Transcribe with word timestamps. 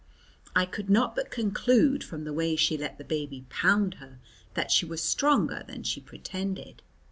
I 0.55 0.65
could 0.65 0.89
not 0.89 1.15
but 1.15 1.29
conclude 1.29 2.03
from 2.03 2.23
the 2.23 2.33
way 2.33 2.55
she 2.55 2.75
let 2.75 2.97
the 2.97 3.03
baby 3.03 3.45
pound 3.49 3.97
her 4.01 4.17
that 4.55 4.71
she 4.71 4.83
was 4.83 5.03
stronger 5.03 5.63
than 5.67 5.83
she 5.83 6.01
pretended. 6.01 6.81